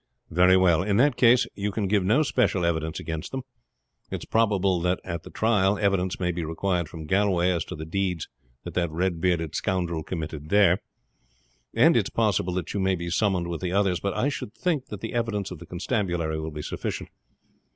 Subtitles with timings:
[0.31, 0.81] "Very well.
[0.81, 3.43] In that case you can give no special evidence against them.
[4.09, 7.75] It is probable that at the trial evidence may be required from Galway as to
[7.75, 8.27] the deeds
[8.63, 10.79] that that red bearded scoundrel committed there;
[11.75, 14.87] and it is possible that you may be summoned with others, but I should think
[14.87, 17.09] that the evidence of the constabulary will be sufficient.